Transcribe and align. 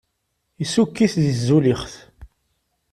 Issukk-it 0.63 1.13
di 1.23 1.33
tzulixt. 1.39 1.95